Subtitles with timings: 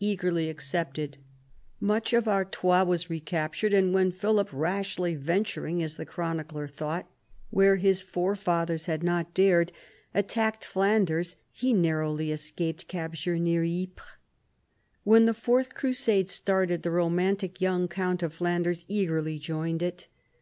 [0.00, 1.18] eagerly accepted;
[1.78, 7.06] much of Artois was recaptured, and when Philip, rashly ventur ing, as the chronicler thought,
[7.50, 9.70] where his forefathers had not dared,
[10.14, 14.16] attacked Flanders, he narrowly escaped cap ture near Ypres.
[15.04, 20.06] When the fourth crusade started the romantic young count of Flanders eagerly joined it.